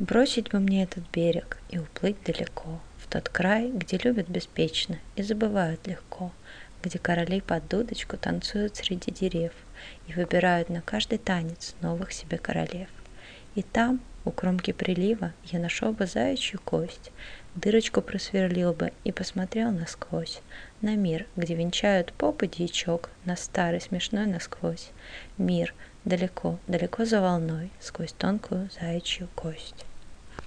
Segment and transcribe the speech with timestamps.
[0.00, 5.22] Бросить бы мне этот берег и уплыть далеко, В тот край, где любят беспечно и
[5.22, 6.32] забывают легко,
[6.82, 9.52] Где короли под дудочку танцуют среди дерев
[10.08, 12.88] И выбирают на каждый танец новых себе королев.
[13.54, 17.12] И там, у кромки прилива, я нашел бы заячью кость,
[17.54, 20.40] Дырочку просверлил бы и посмотрел насквозь
[20.80, 24.92] На мир, где венчают попы дьячок, На старый смешной насквозь.
[25.36, 25.74] Мир,
[26.06, 29.84] далеко, далеко за волной, Сквозь тонкую заячью кость.